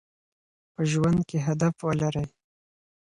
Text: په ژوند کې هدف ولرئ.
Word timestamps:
په 0.73 0.81
ژوند 0.91 1.19
کې 1.29 1.37
هدف 1.47 1.75
ولرئ. 1.87 2.27